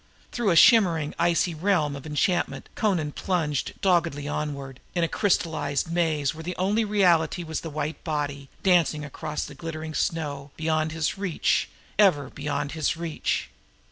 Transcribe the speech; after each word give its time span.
Through 0.31 0.49
a 0.49 0.55
shimmering 0.55 1.13
icy 1.19 1.53
realm 1.53 1.95
of 1.95 2.07
enchantment 2.07 2.69
Amra 2.75 3.11
plunged 3.11 3.79
doggedly 3.81 4.27
onward, 4.27 4.79
in 4.95 5.03
a 5.03 5.07
crystalline 5.07 5.77
maze 5.91 6.33
where 6.33 6.41
the 6.41 6.55
only 6.55 6.83
reality 6.83 7.43
was 7.43 7.61
the 7.61 7.69
white 7.69 8.03
body 8.03 8.49
dancing 8.63 9.05
across 9.05 9.45
the 9.45 9.53
glittering 9.53 9.93
snow 9.93 10.49
beyond 10.57 10.91
his 10.91 11.19
reach—ever 11.19 12.31
beyond 12.31 12.71
his 12.71 12.97
reach. 12.97 13.49